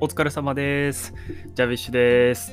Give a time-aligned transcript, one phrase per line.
[0.00, 1.12] お疲れ様です。
[1.54, 2.52] ジャビッシュです。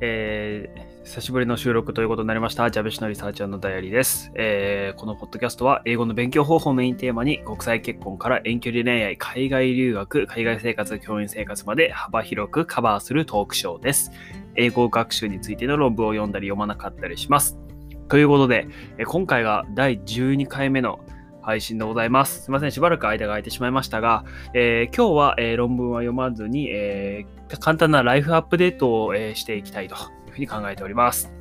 [0.00, 2.70] えー久しぶりの収録ということになりました。
[2.70, 14.12] ジャビッシュのリサーチャーのダイアリーです、えーこのポッドキャストは英語の勉強方法をメインテーマに国際結婚から遠距離恋愛、海外留学、海外生活、教員生活まで幅広くカバーするトークショーです。
[14.54, 17.58] 英語学習についての論文を読んだり読まなかったりします。
[18.08, 18.68] ということで、
[19.08, 21.00] 今回が第12回目の
[21.42, 22.42] 配信でございます。
[22.42, 29.98] すいません、しばらく間が空いてしまいましたが、えー今日は、えー論文は読まずに、えー簡単なライフアップデートを、えしていきたいとい
[30.30, 31.34] うふうに考えております。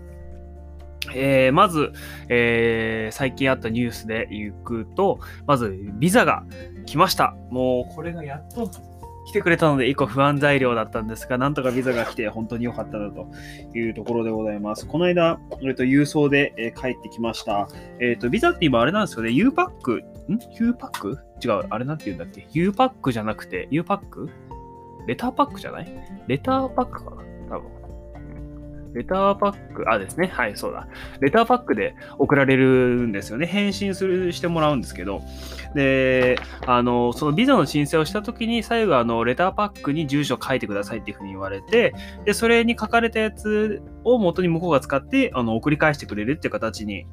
[1.14, 1.92] えまず、
[2.30, 6.44] え最近あったニュースで行くと、まず、ビザが
[6.86, 7.36] 来ました。
[7.52, 8.70] もう、これがやっと
[9.30, 13.28] 来てくれたので、一個不安材料だったんですが、なんとかビザが来て本当に良かったなと
[13.78, 14.88] いうところでございます。
[14.88, 17.68] この間、えっと、郵送で、えー帰ってきました。
[18.00, 21.20] えっ、と、ビザって今あれなんですよね、U パック、ん ?U パック？
[21.44, 24.30] 違う、あれなんて言うんだっけ ?U パックじゃなくて、U パック？
[25.06, 25.88] レターパックじゃない？
[26.28, 27.24] レターパックかな？
[27.58, 27.79] 多分。
[28.94, 30.28] レターパック、あですね。
[30.28, 30.88] はい、そうだ。
[31.22, 32.68] レターパックで送られる
[33.08, 33.46] んですよね。
[33.46, 35.22] 返信する、してもらうんですけど。
[35.76, 41.94] で、あの、そのビザの申請をしたときに、最後、あの、レターパックに住所書いてくださいっていうふうに言われて、
[42.26, 47.06] で、それに書かれたやつを元に向こうが使って、あの、送り返してくれるっていう形に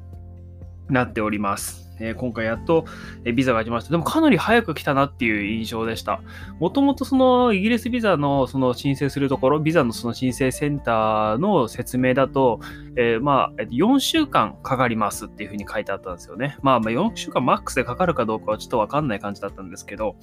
[0.89, 1.86] なっております。
[1.99, 2.85] えー今回やっと
[3.25, 3.91] えビザが来ました。
[3.91, 6.21] でもかなり早く来たなっていう印象でした。
[6.59, 12.59] もともとそのイギリスビザのその申請するところ、ビザのその申請センターの説明だと、
[12.95, 16.57] えーまあ、4週間かかりますっていうふうに書いてあったんですよね。
[16.61, 20.15] まあ、まあ4週間マックスでかかるかどうかはちょっとわかんない感じだったんですけど、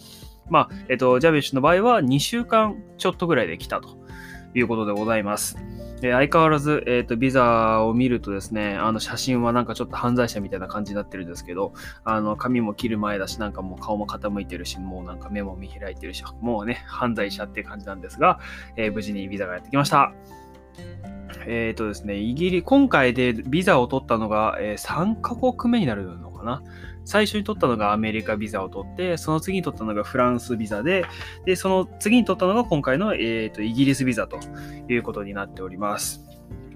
[0.50, 3.98] まあ、えっと、ジャビッシュの場合は2週間ちょっとぐらいで来たと
[4.54, 5.56] いうことでございます。
[6.04, 11.72] えー相変わらず、えっとビザを見るとですね、あの写真はなんかちょっと犯罪者みたいな感じになってるんですけど、
[12.04, 18.38] あの髪も切る前だし、なんかもう顔も傾いてるし、もうなんか目も見開いてるし、もうね、犯罪者っていう感じなんですが、
[18.76, 20.12] えー無事にビザがやってきました。
[21.46, 26.62] えっ、とですね、イギリ今回でビザを取ったのが、え3カ国目になるのかな。
[27.04, 31.04] 最初に取ったのがアメリカビザを取って、その次に取ったのがフランスビザで、
[31.44, 34.38] で、その次に取ったのが今回の、えー、とイギリスビザと
[34.88, 36.24] いうことになっております。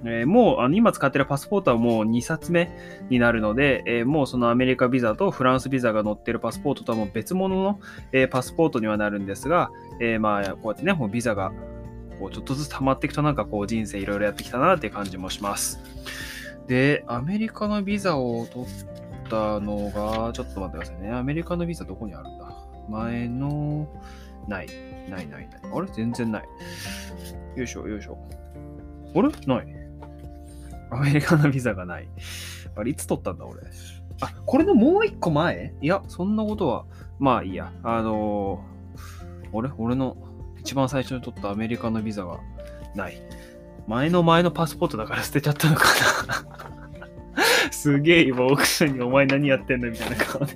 [0.04, 2.70] えーもうあの今使ってるパスポートはもう2冊目
[3.10, 7.80] になるので、えーもうそのアメリカビザとフランスビザが載ってるパスポートとはもう別物の、
[8.12, 11.52] えーパスポートにはなるんですが、えーまあこうやってね、もうビザが
[12.20, 15.80] こうちょっとずつ溜まっていくとなんかこう人生いろいろやってきたなって感じもします。
[16.66, 18.68] で、アメリカのビザを取っ
[19.28, 21.12] たのが、ちょっと待ってくださいね。
[21.12, 22.52] アメリカのビザどこにあるんだ？
[22.88, 23.86] 前の、
[24.46, 24.66] ない。
[25.08, 25.60] ないないない。
[25.72, 25.88] あれ？
[25.92, 26.44] 全然ない。
[27.56, 28.18] よいしょよいしょ。
[29.14, 29.28] あれ？
[29.46, 29.66] ない。
[30.90, 32.08] アメリカのビザがない。
[32.76, 33.46] あれ、いつ取ったんだ？
[33.46, 33.60] 俺。
[34.20, 35.74] あ、これのもう一個前？
[35.80, 36.84] いや、そんなことは、
[37.18, 37.72] まあいいや。
[37.82, 40.16] あのー、俺俺の
[40.58, 42.40] 一番最初に取ったアメリカのビザが
[42.94, 43.22] ない。
[43.86, 45.84] 前の前のパスポートだから捨てちゃったのか
[46.26, 46.77] な。
[47.70, 50.54] すげえ今奥さんにお前何やってんのみたいな顔で。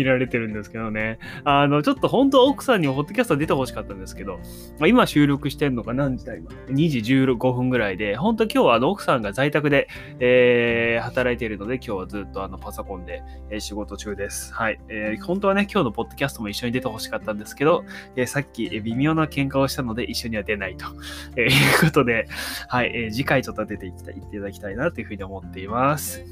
[0.00, 1.18] いられてるんですけどね。
[1.44, 4.38] あの、ちょっと本当は奥さんにもポッドキャスト出てほしかったんですけど、
[4.78, 9.88] まあ、今収録してんのが何時だ今 ?2 時15分ぐらいで、本当今日はあの奥さんが在宅で、
[10.20, 14.52] えー働いているので、今日はずっとあのパソコンで、え仕事中です。
[14.52, 17.84] はい、えー本当はね、今日のポッドキャストも一緒に出てほしかったんですけど、
[18.16, 20.86] えーさっき、微妙な喧嘩をしたので一緒には出ないと、
[21.36, 22.26] えーいうことで、
[22.68, 26.24] はい、えー次回ちょっと出ていきたい、いただきたいなというふうに思っています。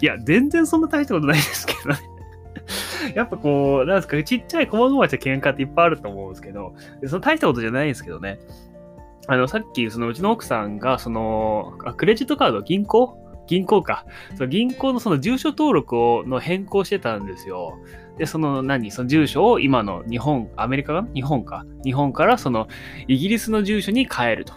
[0.00, 2.11] いや、全然そんな大したことないですけどね。
[3.14, 6.74] やっぱこう、なんですか、ちっちゃい細々した喧嘩っていっぱいあると思うんですけど、
[7.06, 8.38] その大したことじゃないんですけどね。
[9.28, 13.18] あの、さっき、そのうちの奥さんが、その、クレジットカード、銀行？
[13.46, 14.06] 銀行か。
[14.36, 17.78] その銀行のその住所登録を、の変更してたんですよ。
[18.18, 18.90] で、その何？
[18.90, 21.08] その住所を今の日本、アメリカかな？
[21.14, 21.64] 日本か。
[21.84, 22.68] 日本からその
[23.08, 24.54] イギリスの住所に変えると。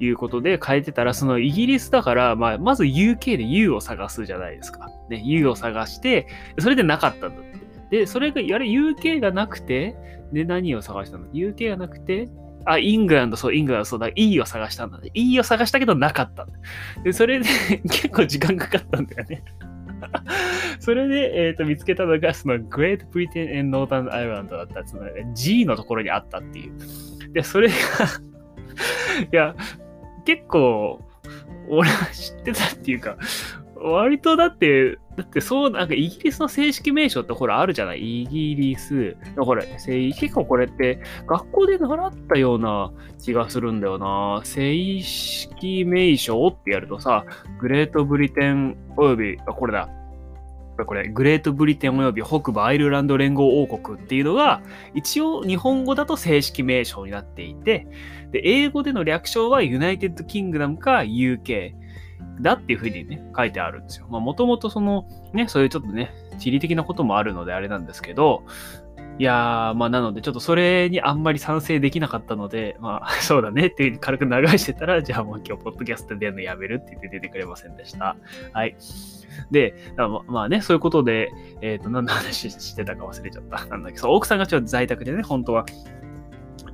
[0.00, 4.90] いうことで変えてたら、そのイギリスだから、まあ、まず UK で U を探すじゃないですか。
[5.08, 6.26] ね、U を探して、
[6.58, 7.44] それでなかったんだっ
[7.90, 7.98] て。
[7.98, 9.96] で、それが、あれ、UK がなくて、
[10.32, 12.28] で、何を探したの ?UK がなくて、
[12.64, 14.98] あ、イングランド、そう、イングランド、そうだ、E を探したんだ。
[15.14, 16.46] E を探したけどなかった。
[17.02, 17.46] で、それで
[17.84, 19.42] 結構時間かかったんだよね。
[20.80, 27.32] それで、えっ、と、見つけたのが、その Great Britain and Northern Ireland だった、その G のところにあったっていう。
[27.32, 27.74] で、それが
[29.32, 29.54] いや、
[30.24, 31.00] 結構、
[31.68, 33.16] 俺は知ってたっていうか、
[33.76, 38.22] 割とだって、だってそう、なんかイギリスの正式名称ってほらあるじゃない？
[38.22, 39.16] イギリス。
[39.36, 42.92] ほら、せ結構これって学校で習ったような
[43.22, 44.40] 気がするんだよな。
[44.44, 47.24] 正式名称ってやるとさ、
[47.60, 49.88] グレートブリテンおよび、あ、これだ。
[50.86, 54.62] これ、グレートブリテン及び北部アイルランド連合王国っていうのが、
[54.94, 57.86] 一応日本語だと正式名称になっていて、
[58.32, 61.74] で、英語での略称は United Kingdom か UK
[62.40, 64.06] だっていうふうにね、書いてあるんですよ。
[64.10, 68.42] まあ、もともとその、ね、そういうちょっとね、地理的なこともあるのであれなんですけど、
[69.18, 78.16] いやー、まあなので、ちょっとそれにあんまり賛成できなかったので、まあ そうだねっていうふうに軽く流してたら、じゃあもう今日ポッドキャストで出るのやめるって言って出てくれませんでした。
[78.52, 78.74] はい。
[79.50, 79.74] で、
[80.26, 81.30] まあね、そういうことで、
[81.60, 83.66] えっ、ー、と、何の話してたか忘れちゃった。
[83.66, 85.66] なんだっけ、そう、奥さんがちょっと在宅でね、本当は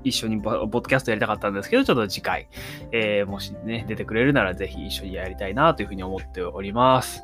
[0.05, 2.49] 一緒にポッドキャストやりたかったんですけど、ちょっと次回、
[2.93, 7.23] えー、もしね、出てくれるならぜひ一緒にやりたいなというふうに思っております。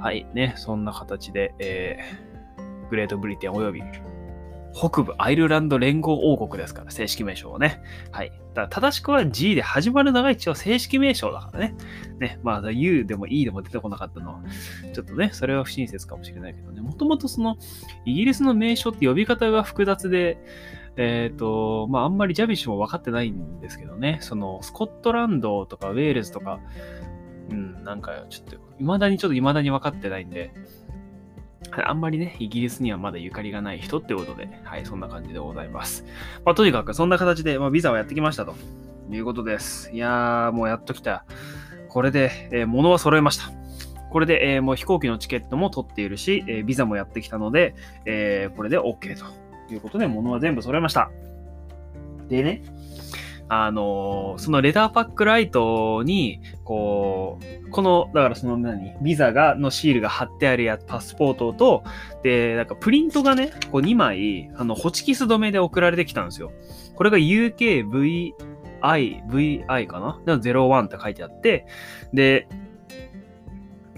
[0.00, 3.82] はい、ね、そんな形で、えー、グレートブリテンおよび
[4.76, 7.80] 北部アイルランド連合王国ですから、正式名称はね。
[8.10, 8.32] はい。
[8.52, 11.74] だ正しくは G で始まるのが一応正式名称だからね。
[12.18, 12.38] ね。
[12.42, 14.42] まあ、U でも E でも出てこなかったのは、
[14.92, 16.82] ちょっとね、それは不親切かもしれないけどね。
[16.82, 17.56] もともとその、
[18.04, 20.36] イギリスの名称って呼び方が複雑で、
[20.96, 24.18] えっ、ー、と、まあ、あんまりジャビッシュも分かってないんですけどね。
[24.22, 26.60] その、スコットランドとかウェールズとか、
[27.50, 30.52] うん、なんかちょっと、未だにちょっと未だに分かってないんで、
[31.70, 36.04] あんまりね、イギリスにはまだゆかりがない人ってことで、はい、そんな感じでございます。
[36.44, 38.54] まあ、とにかく、そんな形で、まあ、ビザはやってきましたと
[39.10, 39.90] いうことです。
[39.92, 41.24] いやー、もうやっときた。
[41.88, 43.50] これで、えー、物は揃えました。
[44.10, 49.26] これで、えー、もう飛行機のチケットも取っているし、えー、ビザもやってきたので、えー、これで OK と
[49.74, 51.10] いうことで、物は全部揃えました。
[52.28, 52.62] でね、
[53.48, 61.84] あの、そのレターパックライトに、こう、この、だからその何、ビザが、のシールが貼ってあるやパスポートと、
[62.24, 66.50] で、なんかプリントがね、こう2枚、あの、ホチキス止めで送られてきたんですよ。
[66.96, 68.34] これが UKVI、
[68.82, 71.66] VI かな ?01 って書いてあって、
[72.12, 72.48] で、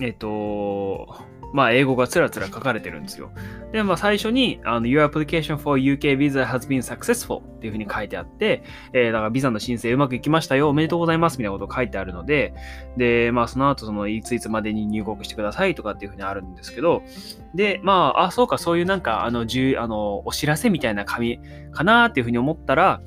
[0.00, 1.16] えっ、と、
[1.52, 3.30] まあ、英語がつらつら書かれてるんですよ。
[3.72, 8.62] で、まあ、最初に、あの、Your application for UK visa has been successful っていうふうに書いてあって、
[8.92, 12.54] えー、だからビザの申請うまくいきましたよ、おめでとうございますみたいなこと書いてあるので、
[12.96, 17.02] で、まあ、その後、その、いついつまでに入国してくださいとかっていうふうにあるんですけど、
[17.54, 21.40] で、まあ、あ、そうか、そういうなんか、あの、じゅあの、お知らせみたいな紙
[21.72, 23.00] かなっていうふうに思ったら、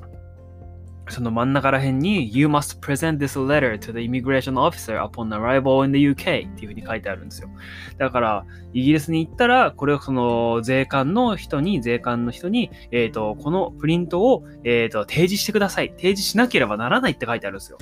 [1.12, 6.50] その真ん中ら辺に You must present this letter to the immigration officer upon arrival in the UK
[6.50, 7.50] っていうふうに書いてあるんですよ。
[7.98, 15.90] だから、イギリスに行ったら、これをその税関の人に、税関の人に、えっ、ー、と、このプリントを、えっ、ー、と、提示してください。
[15.90, 17.78] 提示しなければならないって書いてあるんですよ。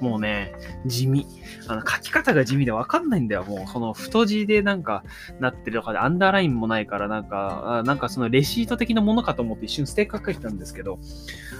[0.00, 0.52] もうね、
[0.86, 1.26] 地味。
[1.68, 3.44] あの、書き方が地味でわかんないんだよ。
[3.44, 5.04] もう、その太字でなんか
[5.38, 10.98] なってるとかで、アンダーラインもないから、なんか、なんかそのレシート的なものかと思って一瞬ステッカー書いてたんですけど、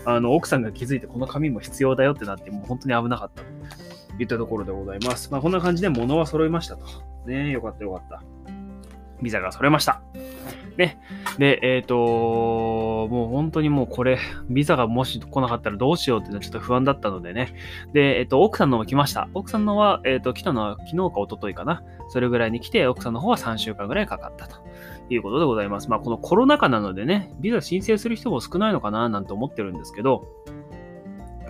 [0.05, 5.31] あの、奥さんが気づいてこの紙も必要だよってなって、もう本当に危なかったといったところでございます。
[5.31, 6.87] まあ、こんな感じで物は揃いましたと。
[7.27, 8.23] ねよかったよかった。
[9.23, 10.03] ビザが揃えました。
[10.81, 10.99] ね。
[11.39, 11.95] で、えっ、ー、と、
[13.09, 14.19] もう本当にもうこれ、
[14.49, 17.55] ビザがもし来なかったらどうしようっていうのはちょっと不安だったのでね。
[17.93, 19.29] で、えっ、ー、と、奥さんのも来ました。
[19.35, 21.83] 奥さんのは、えっ、ー、と、来たのは昨日か一昨日かな。
[22.09, 24.57] それぐらいに来て、奥さんの方は3週間ぐらいかかったと。
[25.13, 25.91] いうことでございます。
[25.91, 30.25] まあ、このコロナ禍なのでね、ビザ申請する人も少ないのかななんて思ってるんですけど、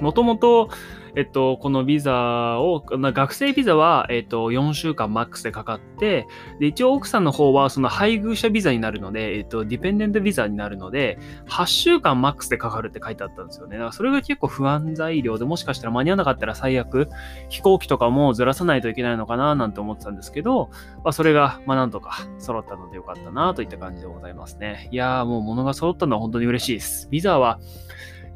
[0.00, 0.70] もともと、
[1.16, 6.26] えっと、このビザを、学生ビザは、えっと、4週間マックスでかかって、
[6.58, 13.76] で、一応奥さんの方は、その配偶者ビザになるので、えっと、ディペンデントビザになるので、8週間マックスでかかるって書いてあったんですよね。
[13.76, 17.08] だからそれが結構不安材料で、もしかしたら間に合わなかったら最悪、
[17.49, 20.70] 飛行機とかもずらさないといけないのかな、なんて思ってたんですけど、
[21.04, 24.88] まあ、それが、まあ、なんとか揃ったのでよかったな、といった感じでございますね。
[24.90, 27.08] いやー、もう物が揃ったのは本当に嬉しいです。
[27.11, 27.58] ビザは、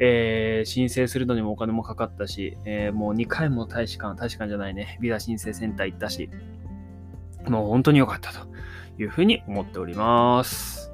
[0.01, 6.31] えー、申請するのにもお金もかかったし、えー、もう2回も大使館、大使館じゃないね、ビザ申請センター行ったし、
[7.47, 8.47] もう本当に良かったと
[8.99, 10.91] いうふうに思っております。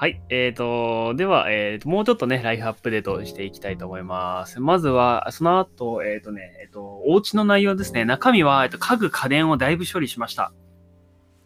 [0.00, 0.22] はい。
[0.28, 4.60] えっ、ー、と、では、えーと、もうちょっとね、ライフアップデートしていきたいと思います。
[4.60, 8.04] まずは、その後、えっ、ー、とね、えっ、ー、と、お家の内容ですね。
[8.04, 10.52] 中身は、えっ、と、家具家電をだいぶ処理しました。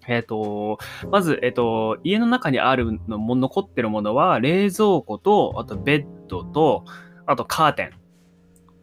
[0.06, 0.76] えっ、と、
[1.10, 6.84] まず、えっ、と、家の中にあるのも、残ってるものは、冷蔵庫と、あとベッドと、
[7.24, 7.92] あとカーテン。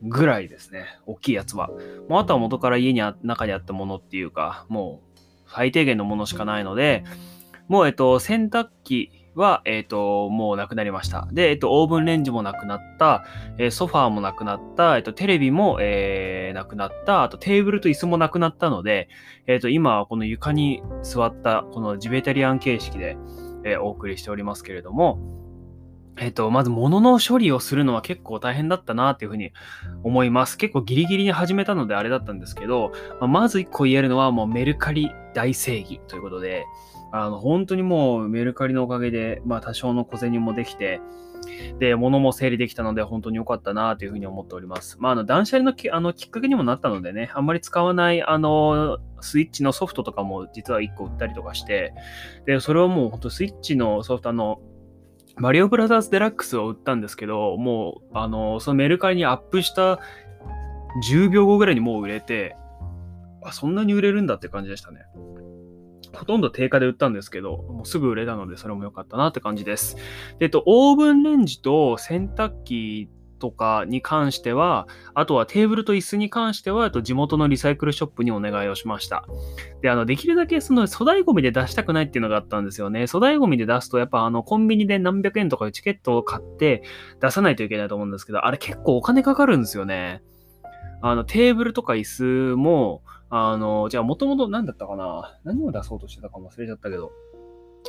[0.02, 1.00] ぐらいですね。
[1.06, 1.70] 大きいやつは。
[2.08, 7.04] もうあとは元から家にあ、中にあったものっていうか、もう、最低限のものしかないので、
[7.68, 11.28] もう、えっと、洗濯機、は、えっ、ー、と、もうなくなりました。
[11.32, 13.26] で、えっ、ー、と、オーブンレンジもなくなった、
[13.58, 19.10] えー、ソファーもなくなった、えっ、と、テレビも、えー、なくなった、あとテーブルと椅子もなくなったので、
[19.48, 23.18] えっ、と、今はこの床に座った、このジベタリアン形式で、
[23.66, 25.20] えお送りしておりますけれども、
[26.22, 29.54] えっと、まず物の処理をするのは結構大変だったなっていうふうに
[30.04, 30.58] 思います。
[30.58, 32.92] 結構ギリギリに始めたのであれだったんですけど、
[33.22, 36.66] ま、まず一個言えるのはもうメルカリ大正義ということで、
[37.12, 41.02] あの、本当にもうメルカリのおかげで、まあ多少の小銭もできて、
[41.80, 44.98] で、物も整理できたので本当に良かったなというふうに思っております。
[45.00, 51.94] まあ、あの、断捨離のきあのきっかけにもなったのでね、あんまり使わない、あの、スイッチのソフトとかも実は1個売ったりとかして、
[52.46, 54.60] で、それはもう本当スイッチのソフト、あの、
[55.38, 60.00] マリオブラザーズデラックスを売ったんですけど、もう、あの、そのメルカリにアップした
[61.10, 62.58] 10秒後ぐらいにもう売れて、
[63.42, 65.06] あ、そんなに売れるんだって感じでしたね。
[66.14, 69.96] ほとんど定価で売ったんですけど、もうすぐ売れたので、それも良かったなって感じです。
[69.96, 70.02] で、
[70.42, 79.26] えっと、オーブンレンジと洗濯機とかに関しては、あとはテーブルと椅子に関しては、と地元のリサイクルショップにお願いをしました。
[79.82, 83.08] で、あの、できるだけその粗大ゴミで出したくないっていうのがあったんですよね。
[83.08, 86.84] 粗大ゴミで出すと、やっぱあの、コンビニで何百円とかチケットを買って
[87.22, 90.22] 出さないといけないと思うんですけど、あれ結構お金かかるんですよね。
[91.02, 95.40] あの、テーブルとか椅子も、あの、じゃあ、もともと何だったかな？
[95.44, 97.12] 何を出そうとしてたか忘れちゃったけど。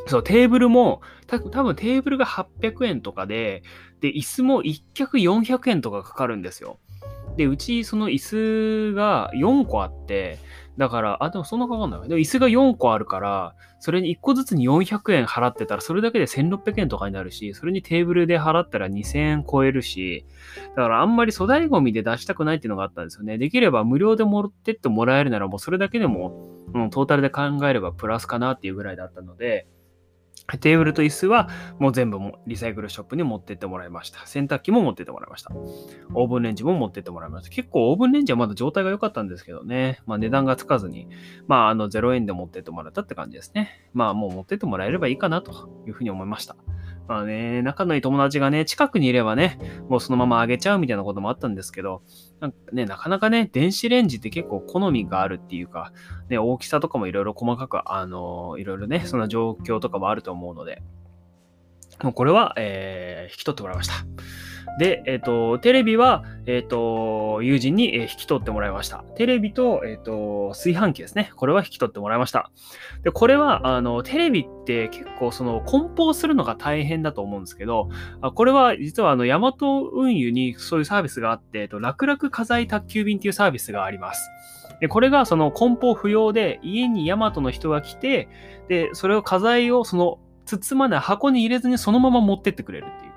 [0.07, 3.63] そう、テーブルも、た多分テーブルが800円とかで、
[4.01, 6.79] で、椅子も1脚400円とかかかるんですよ。
[7.41, 10.37] で、うち、その椅子が4個あって、
[10.77, 12.03] だから、あ、でもそんなかかんない。
[12.03, 20.27] でも椅子が4個あるから、それに1個ずつに400円払ってたら、それだけで1600円とかになるし、それにテーブルで払ったら2000円超えるし、
[20.77, 23.39] だからあんまり粗大ゴミで出したくないっていうのがあったんですよね。
[23.39, 29.67] できれば無料で持ってってもらえるなら、もうそれだけでも、うん、トータルで考えればプラスかなっていうぐらいだったので、
[30.59, 34.27] テーブルと椅子はもう全部もリサイクルショップに持ってってもらいました。
[34.27, 35.53] 洗濯機も持ってってもらいました。
[36.15, 37.51] オーブンレンジも持ってってもらいました。
[37.51, 40.01] 結構オーブンレンジはまだ状態が良かったんですけどね。
[40.07, 41.09] まあ値段がつかずに、
[41.47, 43.89] まああの0円で持ってってもらったって感じですね。
[43.93, 46.57] まあもう持ってってもらえればいいかなというふうに思いました。
[47.11, 52.03] まあね、仲のいい友達がね、近くにいればね、もうそのままあげちゃうみたいなこともあったんですけど、
[52.39, 55.93] なんかね、なかなかね、電子レンジって結構好みがあるっていうか、
[56.29, 60.85] ね、大きさとかもいろいろ細かく、あのいろいろね、そんな状況とかもあると思うので、
[62.01, 63.95] もうこれは、えー、引き取ってもらいました。
[64.79, 69.05] で、えっ、ー、と、テレビは、えっ、ー、と、友人に引き取ってもらいました。
[69.17, 71.33] テレビと、えっ、ー、と、炊飯器ですね。
[71.37, 72.51] これは引き取ってもらいました。
[73.03, 77.89] で、これは、あの、テレビって結構、その、梱包するのが大変だと思うんですけど、
[78.35, 84.31] これは、実は、あの、ヤマト運輸にそういうサービスがあって、えっと、楽々家財宅急便っていうサービスがあります。
[84.81, 88.29] で、これがその梱包不要で、家にヤマトの人が来て、
[88.69, 93.10] で、それを家財をその包まない箱に入れずにそのまま持ってってくれるっていう。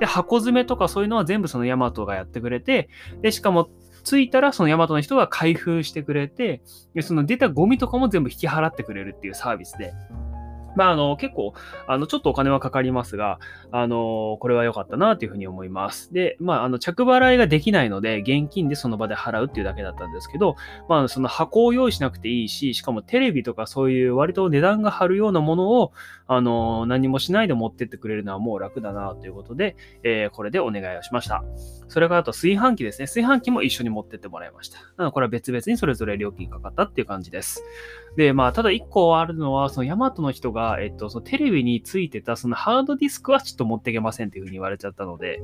[0.00, 2.88] で、箱詰めとかそういうのは全部そのヤマトがやってくれて、
[3.22, 3.68] で、しかも
[4.04, 6.62] 着いたらそのヤマトの人が開封してくれて、
[6.94, 9.92] でその出たゴミとかも全部引き払ってくれるっていうサービスで、
[10.78, 11.54] まあ、あの、結構、
[11.88, 13.40] あの、ちょっとお金はかかりますが、
[13.72, 16.14] あの、これは良かったなというふうに思います。
[16.14, 20.54] で、まあ、あの、着払いができないので、現金でその場で払うっていうだけだったんですけど、
[20.88, 25.92] まあ、その箱を用意しなくていいし、しかもテレビとかそういう割と値段が張るようなものを、
[26.28, 31.42] あの、何もしないで持ってってくれるのはもう楽だなということで、えー、これでお願いをしました。
[31.88, 33.06] それからあと炊飯器ですね。
[33.06, 34.78] 炊飯器も一緒に持ってってもらいました。
[34.96, 37.64] なので、これは別々にそれぞれ料金かかったっていう感じです。
[38.16, 45.40] で、まあ、ただ一個あるのは、そのヤマトの人が、えっと、そのテレビについてたそのハードディスクはちょっと持っていけませんっていうふうに言われちゃったので、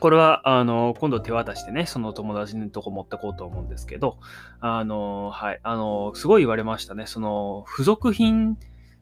[0.00, 4.18] これは、あの、今度手渡してね、その友達のとこ持ってこうと思うんですけど、
[4.60, 7.06] あの、はい、あの、すごい言われましたね。
[7.06, 8.56] その、付属品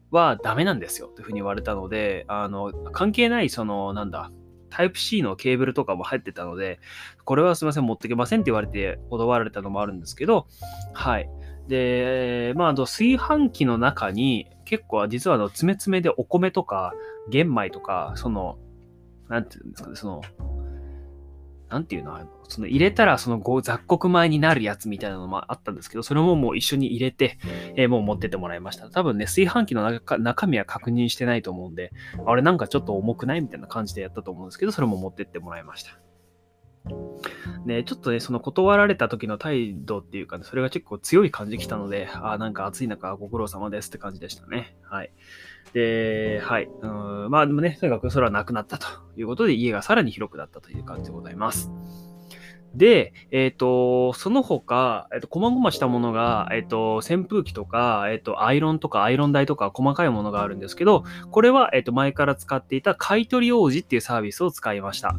[0.09, 4.31] はダメなんですよっていうふうに言われたので、あの、関係ない、その、なんだ、
[4.69, 6.79] タイプ C のケーブルとかも入ってたので、
[7.25, 10.47] これはすいません、持ってけませんって言われて断られたのもあるんですけど、
[10.93, 11.29] はい。
[11.67, 16.93] で、まあ、炊飯器の中に結構実はあの、詰め詰めでお米とか
[17.29, 18.57] 玄米とか、その、
[19.29, 20.21] なんていうんですかね、その、
[21.69, 27.37] なんていうのその入れたらその雑穀米になるやつみたいなのもあったんですけど、それももう一緒に入れて、
[27.75, 28.89] えー、もう持ってってもらいました。
[28.89, 31.91] 多分ね、炊飯器の中中身は確認してないと思うんで、
[32.25, 33.41] あれなんかちょっと重くない？
[33.41, 35.99] みたいな感じでやったと思うんですけど、それも持ってってもらいました。
[37.65, 44.77] ね、ちょっとね、その断られた時の態度っていうか、ね、それが結構強い感じきたので、あなんか暑い中ご苦労様ですって感じでしたね。
[44.83, 45.11] はい。
[45.73, 46.69] で、はい。
[46.81, 51.71] うんまあでもね、とにかくそれはなくなったということで、家がさらに広くなったという感じでございます。
[52.73, 65.15] で、えっ、ー、と、その他、えっ、ー、と、細々したものが、えっ、ー、と、扇風機とか、えっ、と、アイロンとか、アイロン台とか、細かいものがあるんですけど、これは、えっ、と、前から使っていた買取王子っていうサービスを使いました。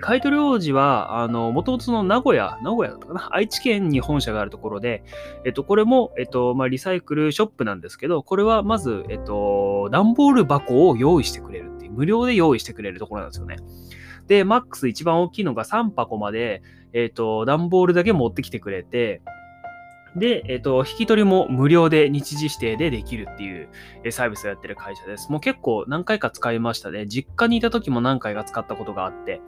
[0.00, 3.28] 買取王子は、あの、もともとの名古屋、名古屋だったかな？
[3.34, 5.04] 愛知県に本社があるところで、
[5.44, 11.92] えっと、これも、えっと、まあ、リサイクルショップなんですけど、これはまず、えっと、段ボール箱を用意してくれるっていう。
[11.92, 13.56] 無料で用意してくれるところなんですよね。
[14.26, 19.22] で、マックス一番大きいのが3箱まで、えっ、と、段ボールだけ持ってきてくれて、
[20.16, 23.68] で、えっ、と、引き取りも無料で日時指定でできるっていう
[24.12, 25.30] サービスをやってる会社です。
[25.30, 27.06] もう結構何回か使いましたね。
[27.06, 29.40] 実家にいた時も何回か使ったことがあって、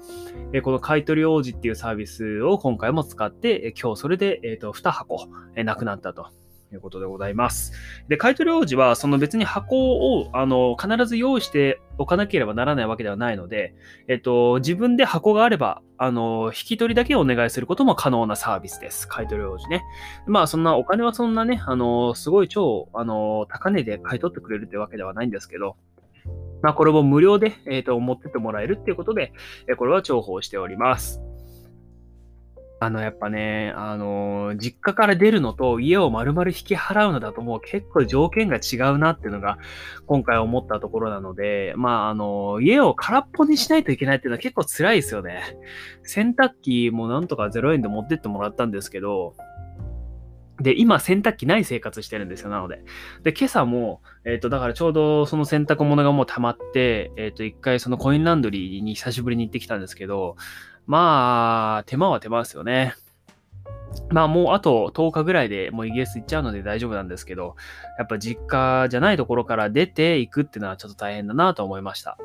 [0.53, 6.31] えこの買取王子っていうサービスを今回も使って、今日それで、えっ、と、2箱、えなくなったと。
[6.69, 7.73] ということでございます。
[8.09, 13.75] で、買取王子は、その別に箱を、あの、必ず用意しておかなければならないわけではないので、
[14.09, 19.09] えっと、自分で箱があれば、あの、引き取りだけお願いすることも可能なサービスです。
[19.09, 19.83] 買取王子ね。
[20.27, 25.77] まあ、そんな、お金はそんなね、あの、すごい超、あの、高値で買い取ってくれるってわけではないんですけど、
[26.63, 29.33] まあ、これも無料で、えっ、と、持ってってもらえるっていうことで、
[29.69, 31.23] えこれは重宝しております。
[32.78, 39.59] あの、やっぱね、あの、実家から出るのと家を丸々引き払うのだともう結構条件が違うなっていうのが
[40.06, 45.42] 今回思ったところなので、まあ、あの、家を空っぽにしないといけないっていうのは結構辛いですよね。
[46.02, 49.35] 洗濯機もなんとか0円で持ってってもらったんですけど、
[50.61, 52.83] で、今洗濯機ない生活してるんですよ、なので。
[53.23, 60.37] で、今朝も、えっ、ー、と、だからちょうどその洗濯物がもう溜まって、えっ、と、一回そのコインランドリーに久しぶりに行ってきたんですけど、
[60.87, 62.95] まあ、手間は手間ですよね。
[64.11, 67.57] まあもうあと10日ぐらいでもうイギリス行っちゃうので大丈夫なんですけど、
[67.99, 72.19] やっぱ実家じゃないところから出ていくっていうのはちょっと大変だなと思いました。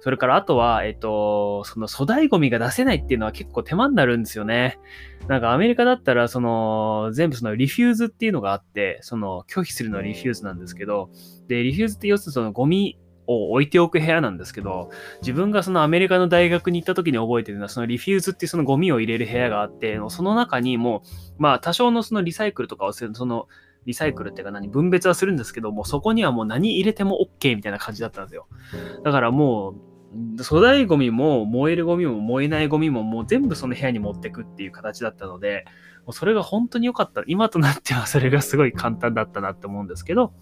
[0.00, 4.78] それからあとは、えっと、その粗大ゴミが出せないっていうのは結構手間になるんですよね。
[5.26, 11.10] なんかアメリカだったら、その、全部その refuse っていうのがあって、その拒否するのは refuse なんですけど、
[11.48, 14.90] で、 refuse って要するにそのゴミを置いておく部屋なんですけど、
[15.20, 21.02] 自分がそのアメリカの大学に行った時に覚えてるのは、その refuse っていうそのゴミを入れる部屋があって、その中にも
[21.38, 23.48] う、まあ多少のそのリサイクルとかをする、その
[23.86, 28.46] リサイクルっていうか何、分別はするんですけども、そこにはもう何入れても OK みたいな感じだったんですよ。
[29.04, 35.64] だからもう、粗大ゴミも燃えるゴミも燃えないゴミももう全部その部屋に持ってくっていう形だったので、
[36.04, 37.22] もうそれが本当に良かった。
[37.26, 40.32] 今となってはそれがすごい簡単だったなって思うんですけど、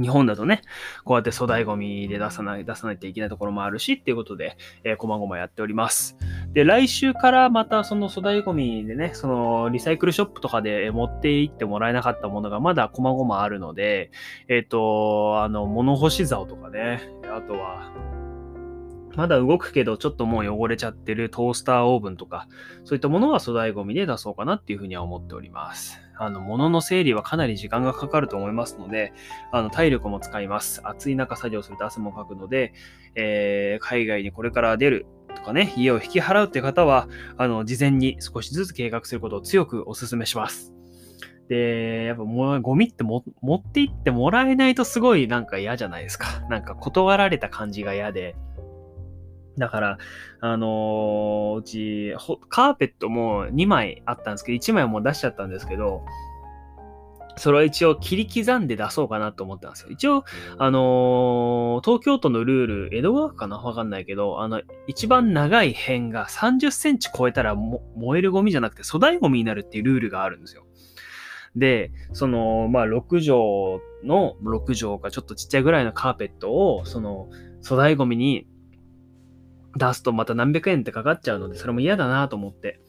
[0.00, 0.62] 日本だとね、
[1.04, 6.16] こうやって粗大ゴミで出さない、出さないといけないところもあるしっていうことで、えー、こまごまやっております。
[6.52, 14.10] で、来週からまたその粗大ゴミでね、そのリサイクルショップとかで持って行ってもらえなかったものがまだこまごまあるので、
[14.48, 17.92] えっ、ー、と、あの、物干し竿とかね、あとは、
[19.16, 22.48] まだ動くけど、ちょっともう汚れちゃってるトースターオーブンとか、
[22.84, 26.00] そういったものは粗大ゴミで出そうかなっていうふうには思っております。
[26.20, 29.14] あの、物の整理はかなり時間がかかると思いますので、
[29.52, 30.82] あの、体力も使います。
[30.84, 32.74] 暑い中作業すると汗もかくので、
[33.14, 40.74] えー、海外にこれから出るとかね、家を引き払うって方は、あの、事前に少しずつ計画することを強くお勧めします。
[41.48, 46.42] で、やっぱゴミって持って行ってもらえないとすごいなんか嫌じゃないですか。
[46.50, 48.36] なんか断られた感じが嫌で、
[49.60, 49.98] だから、
[50.40, 52.14] あのー、うち、
[52.48, 56.02] カーペットも2枚あったんですけど、1枚もう出しちゃったんですけど、
[57.36, 59.90] それは一応切り刻んで出そうかなと思ったんですよ。
[59.90, 60.24] 一応、
[60.58, 63.58] あのー、東京都のルール、江戸川区かな？
[63.58, 70.64] わかんないけど、あの、一番長い辺が30センチ超えたら燃えるゴミじゃなくて粗大ゴミになるっていうルールがあるんですよ。
[71.56, 77.28] で、その、まあ、6畳の、6畳かちょっとちっちゃいぐらいのカーペットを、その、
[77.62, 78.46] 粗大ゴミに
[79.76, 82.80] 出すとまた何百円ってかかっちゃうので、それも嫌だなと思って。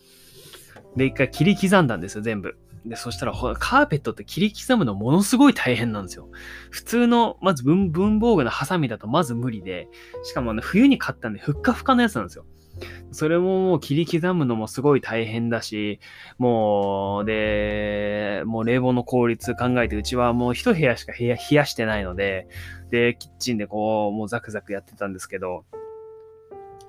[0.96, 2.58] で、一回切り刻んだんですよ、全部。
[2.86, 6.30] で、そしたら、カーペットって切り刻むのものすごい大変なんですよ。
[6.72, 9.88] 普通の、まず文文房具のハサミだとまず無理で、
[10.24, 12.46] しかもね、冬に買ったんで、ふっかふかのやつなんですよ。
[13.12, 16.00] それももう切り刻むのもすごい大変だし、
[16.40, 22.48] もう、で、もう冷房の効率考えて、うちはもう一部屋しか冷やしてないので、
[22.90, 25.66] で、キッチンでこう、もうザクザクやってたんですけど、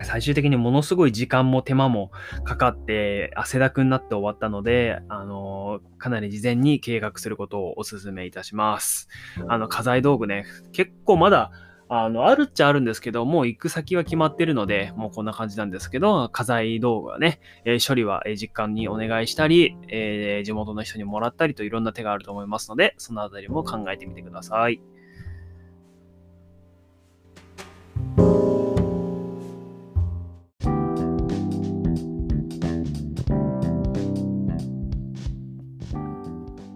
[0.05, 2.11] 最終的にものすごい時間も手間も
[2.45, 9.09] かかって汗だくになって終わったので、あのかなり事前に計画することをお勧めいたします。
[9.49, 11.51] あの、家財道具ね、結構まだ、
[11.95, 24.81] あの、あるっちゃあるんですけど、もう行く先は決まってるので、もうこんな感じなんですけど、家財道具はね、えー、処理は実家にお願いしたり、えー、地元の人にもらったりといろんな手があると思いますので、そのあたりも考えてみてください。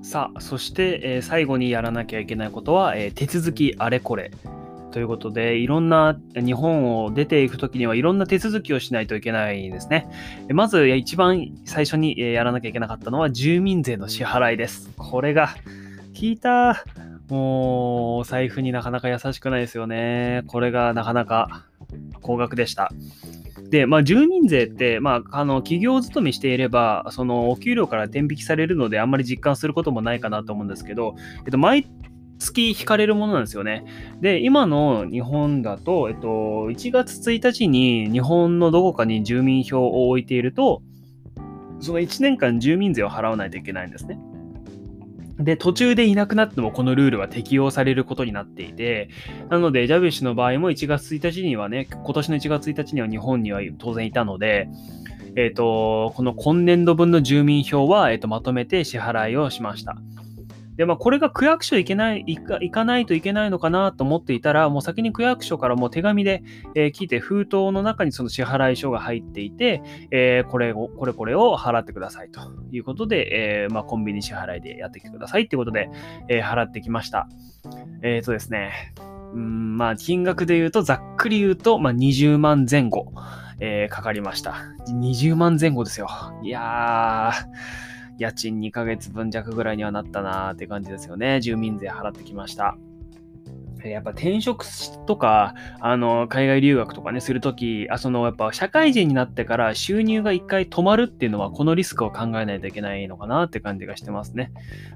[0.07, 4.31] さあ、そして、えー、最後にやらなきゃいけないことは、えー、手続きあれこれ。
[4.92, 10.09] ということで、いろんな日本を出ていくときにはいろんな手続きをしないといけないですね。
[10.51, 14.90] まず一番最初にやらなきゃいけなかったのは住民税の支払いです。
[14.97, 15.57] これが、
[16.14, 16.85] 聞いた。
[17.29, 20.45] もう、お財布になかなか優しくないですよね。
[20.47, 21.66] これがなかなか
[22.23, 22.92] 高額でした。
[23.71, 31.87] で、まあ、住民税って、まあ、あの企業勤めしていれば、そのお給料から転引きされるので、あんまり実感することもないかなと思うんですけど、えっと、毎
[32.39, 33.85] 月引かれるものなんですよね。
[34.21, 36.29] で、今の日本だと、えっと、
[36.71, 40.83] 1月1日に日本のどこかに住民票を置いていると、
[41.81, 44.19] その1年間住民税を払わないといけないんですね。
[45.38, 49.11] で、途中でいなくなってもこのルールは適用されることになっていて、
[49.51, 54.68] なので、ジャビシュの場合も1月1日にはね、今年の1月1日には日本には当然いたので、
[55.37, 59.99] えっ、ー、と、この今年度分の住民票は、えっ、ー、と、まとめて支払いをしました。
[60.77, 66.43] で、まあ、これが区役所行けない行か、ないといけないのかなと思っていたら、もう先に区役所からもう手紙で、
[66.75, 75.91] えー、聞いて、封筒の中にその支払い書が入っていて、えー、これを、これこれを払ってくださいということで、えー、まあ、コンビニ支払いでやってきてくださいっていうことで、
[76.29, 77.29] え払ってきました。
[78.03, 78.95] えっ、とですね、
[79.33, 83.12] うん、まあ、金額で言うと、ざっくり言うと、まあ、20万前後、
[83.61, 84.57] えかかりました。
[84.89, 86.09] 20万前後ですよ。
[86.43, 87.86] いやー、
[88.19, 91.41] 家賃2ヶ月分弱ぐらいにはなったなーって感じですよね。
[91.41, 92.77] 住民税払ってきました。
[93.91, 94.65] やっぱ転職
[95.07, 104.53] とか、あの、海外留学とかね、するとき、あ、その、やっぱ社会人になってから収入が一回止まるっていうのは、このリスクを考えないといけないのかなって感じがしてますね。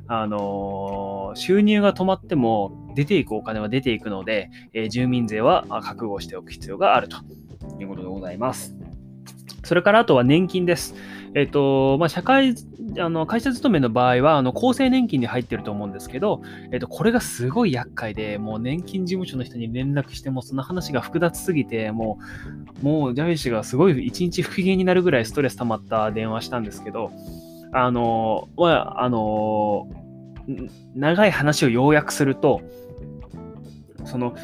[0.06, 7.18] あの、収入が止まっても、出ていくお金は出ていくので、えー、住民税は覚悟しておく必要があると
[7.78, 8.76] いうことでございます。
[9.64, 10.94] それからあとは年金です。
[11.34, 12.54] えっ、と、まあ、社会、
[12.98, 22.18] あの会社勤めの場合は、あの厚生年金に入ってると思うんですけど、えっ、と、これがすごい厄介で、もう年金事務所の人に連絡しても、その話が複雑すぎて、も
[22.82, 27.10] う、もうジャビ氏がすごい一日不機嫌になるぐらいストレス溜まった電話したんですけど、
[27.72, 29.88] あの、あの、
[30.94, 32.62] 長い話を要約すると、
[34.04, 34.34] その、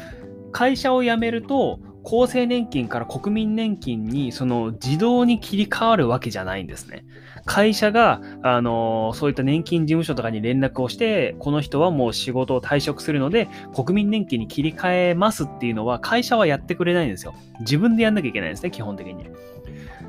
[0.51, 7.03] 会社を辞めると、厚生年金から国民年金にその自動に切り替わるわけじゃないんですね。
[7.45, 17.35] 会社が、あのそういった年金事務所とかに連絡をして、この人はもう仕事を退職するので、国民年金に切り替えますっていうのは、会社はやってくれないんですよ。
[17.59, 19.25] 自分でやんなきゃいけないんですね、基本的に。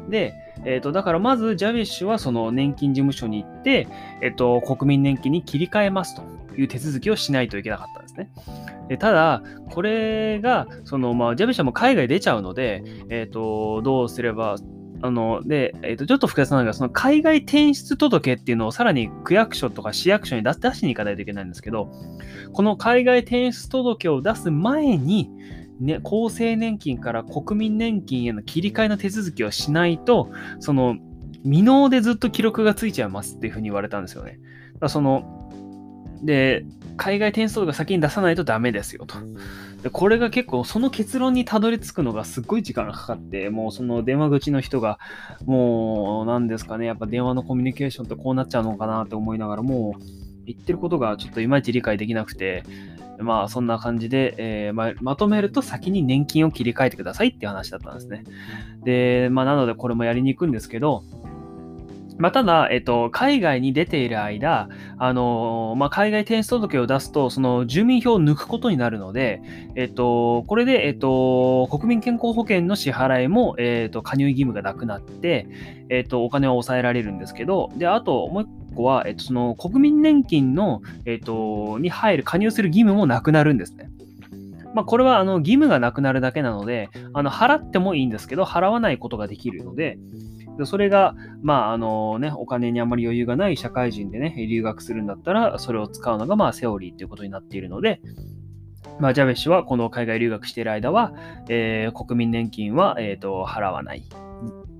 [0.08, 0.34] で、
[0.64, 3.88] えっ、ー、と、だからまず、ジャビッシュはその年金事務所に行って、
[4.22, 6.22] えっ、ー、と、国民年金に切り替えますと
[6.58, 8.30] いう手続きをしないといけなかったんですね。
[8.88, 14.56] でただ、これが、その、まあ、ジャビシャも海外出ちゃうので、えっ、ー、と、どうすれば、
[15.00, 21.92] あの、で、えっ、ー、と、ちょっと複雑なのが、その海外転出届っていうのをさらに区役所とか市役所に出出しに行かないといけないんですけど、
[22.52, 25.30] この海外転出届を出す前に、
[25.80, 30.96] ね、厚生年金から国民年金への切り替えの手続きをしないと、その、
[31.44, 34.32] 未納でずっと記録がついちゃいますっていうふうに言われたんですよね。
[34.32, 34.40] だか
[34.86, 35.37] らその、
[36.22, 36.64] で、
[36.96, 39.16] 海外転送が先に出さないとダメですよと。
[39.82, 44.98] でこれが結構その結論にたどり着くのがすっごい時間がかかって、もうその電話口の人が、
[45.46, 50.02] もう何ですかね、やっぱ電話のコミュニケーションってこうなっちゃうのかなって思いながら、もう
[50.46, 52.64] 言ってることがちょっといまいち理解できなくて、
[53.20, 58.24] まあそんな感じで、えー、ままとめると先に年金を切り替えてくださいっていう話だったんですね。
[58.84, 61.04] で、まあなのでこれもやりに行くんですけど、
[62.18, 69.40] まあ、ただ、えっと、海外に出ている間、あのまあ、海外転出届を出すと、その住民票を抜くことになるので、
[69.76, 75.46] えっと、これで、えっと、国民健康保険の支払いも、えっと、加入義務がなくなって、
[75.90, 83.90] えっと、お金は抑えられるんですけど、で、あと、もう一個は、えっと、その国民年金の、えっと、に入る、加入する義務もなくなるんですね。
[84.74, 89.98] まあ、これはあの義務がなくなるだけなので、あの払ってもいいんですけど、払わないことができるので、
[90.58, 98.00] でそれが、まあ、あのね、お金にあまり余裕がない社会人でね、留学するんだったら、それを使うのが、まあ、セオリーということになっているので、
[98.98, 101.12] まあ、ジャベ氏はこの海外留学している間は、
[101.48, 104.02] えー、国民年金は、えーと、払わない。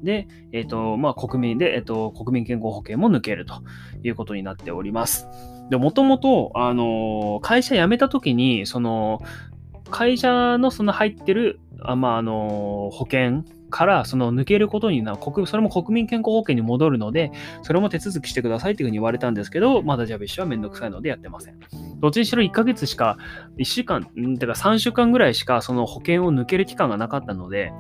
[0.03, 3.63] で、え、ー、と、まあ、国民で、え、ー、と、国民健康保険も抜けると
[4.03, 5.29] いうことになっております。
[5.71, 9.21] で、もともと、あの、会社辞めた時に、その、
[9.91, 17.31] 会社のその入ってる、あまあ、あの、保険からその抜けることにな国、それも国民健康保険に戻るので、
[17.63, 21.59] それも手続きしてくださいっていうふうに言われたんですけど、まだジャビッシュはめんどくさいのでやってません。
[22.01, 23.19] どっちにしろ1ヶ月しか、
[23.59, 27.73] 1週間、んてか3週間ぐらいしかその保険を抜ける期間がなかったので、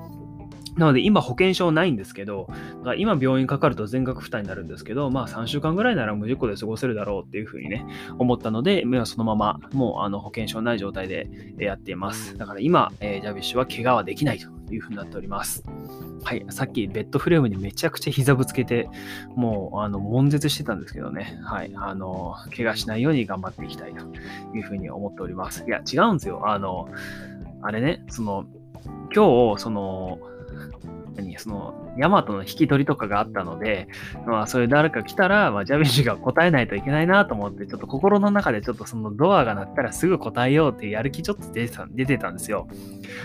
[0.78, 2.48] なので今保険証ないんですけど、
[2.96, 7.84] 今病院かかると全額負担になるんですけど、まあ3週間ぐらいなら無事故で過ごせるだろうっていうふうにね、
[8.18, 12.38] 思ったので、目はそのままもうあの保険証ない状態でやっています。
[12.38, 15.64] だから今、えー、ジャビッシュは怪我はできないというふうになっております。
[16.22, 18.88] はい、さっきベッドフレームにめちゃくちゃ膝ぶつけて、
[19.34, 24.04] もうあの悶絶してたんですけどね、はい、あの、怪我しないように頑張っていきたいと
[24.56, 25.64] いうふうに思っております。
[25.66, 26.42] いや、違うんですよ。
[26.48, 26.88] あの、
[27.62, 28.46] あれね、その、
[29.14, 30.18] 今日、その、
[31.22, 33.88] にそのヤマトの引き取りとかがあったので、
[34.26, 42.68] まあ、そういう誰か来たら、まあ、ジャビジが答えないといけないなと思って、ちょっと心の中でちょっとそのドアが鳴ったらすぐ答えようっていうやる気ちょっと出てた出てたんですよ。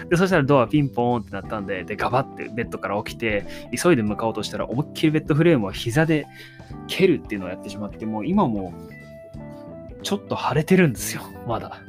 [0.10, 6.28] で、そしたらドアピンポーンってなったんで、で、ガバってベッドから起きて、急いで向かおうとしたら、思いっきりベッドフレームを膝で
[6.88, 8.74] 蹴るっていうのをやってしまって、もう今も
[10.04, 11.80] ちょっと腫れてるんですよ、まだ。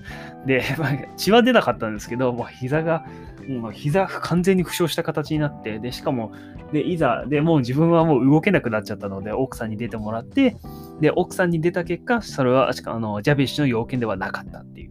[0.46, 3.04] で、まあ、血は出なかったんですけど、もう膝が
[3.48, 6.32] もう膝完全に負傷した形になって、で、しかも、
[6.72, 10.56] で、いざ、で、もう自分はもう動けなくなっちゃったので、奥さんに出てもらって、
[11.00, 14.90] で、奥さんに出た結果、それは、あの、ジャビッシュの要件ではなかったっていう。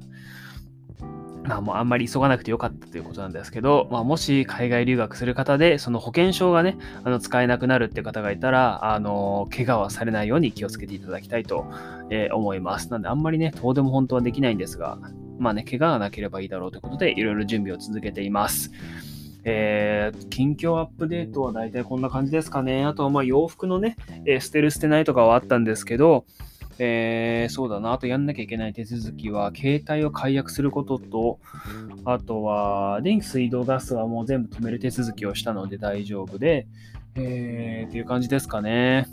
[1.43, 11.65] まあ、もうあんまり急がなくてよかったということなんですけど、まあ、もし海外留学する方で、その保険証がね、あの使えなくなるって方がいたら、あの、怪我はされないように気をつけていただきたいと、
[12.09, 12.89] え、思います。
[12.91, 14.97] なんで、あんまりね、遠出も本当はできないんですが、
[15.39, 18.71] まあね、怪我がなければいいだろうということで、いろいろ準備を続けています。
[19.45, 22.85] えー、近況アップデートは大体こんな感じですかね。
[22.85, 26.25] あとはまあ洋服のね、えー、捨てる捨てないとかはあったんですけど、
[26.79, 31.39] えー、そうだな、あとやんなきゃいけない手続きは、携帯を解約することと、
[32.05, 36.67] あとは、電気、水道、ガスはもう全部止める手続きをしたので大丈夫で、
[37.15, 39.07] えー、っていう感じですかね。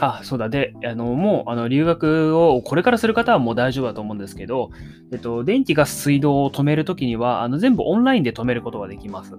[0.00, 0.48] あ、そうだ。
[0.48, 4.70] で、あの、もう、あの、留学をこれからする方はもう大丈夫だと思うんですけど、
[5.12, 9.34] えっと、電気、ガス、水道を止めるときには、あの、全部オンラインで止めることができます。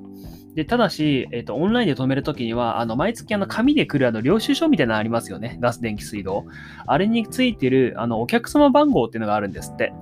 [0.55, 5.57] で、ただし、えっと、オンラインで止めるときには、あの、毎月、あの、紙で来る、あの、領収書みたいなのありますよね。
[5.61, 6.45] ガス、電気、水道。
[6.85, 9.93] あれについてる、あの、お客様番号っていうのがあるんですって。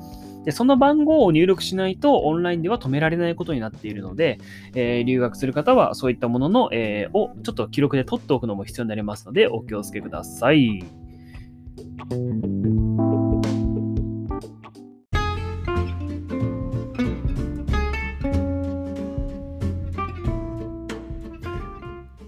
[0.48, 4.40] で、その番号を入力しないとオンラインでは止められないことになっているので、
[4.76, 10.86] えー、留学する方はそういったものの、えー、をちょっと記録で取っておくのも必要になりますので、お気をつけください。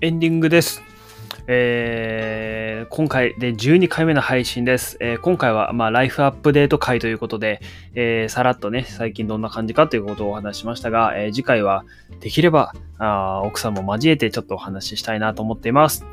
[0.02, 0.84] エンディングです。
[1.48, 2.59] えー、
[2.90, 4.98] 今回で12回目の配信です。
[5.00, 7.62] えー、今回は、まあ、ライフアップデート回ということで、
[7.96, 11.86] えー、さらっとね、最近どんな感じかということをお話ししましたが、え次回は
[12.20, 16.06] できればあ奥さんも交えてちょっとお話ししたいなと思っています。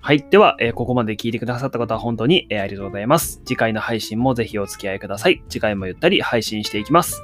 [0.00, 0.26] はい。
[0.28, 3.40] では、えここまで聞いてくださった方は本当に、えありがとうございます。
[3.44, 5.42] 次回の配信もぜひお付き合いください。
[5.48, 7.22] 次回もゆったり配信していきます。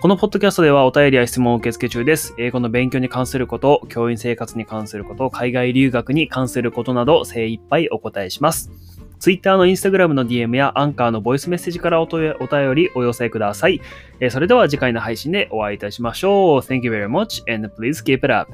[0.00, 2.34] このポッドキャストではお便りや質問を受け付け中です。
[2.38, 8.70] 英語の勉強に関すること、教員生活に関すること、海外留学に関することなど精一杯お答えします。
[9.18, 12.34] Twitter の Instagram の DM やアンカーのボイスメッセージからお便
[12.74, 13.82] りお寄せください。
[14.30, 16.60] それでは次回の配信でお会いいたしましょう。
[16.60, 18.50] Thank you very much and please keep it up.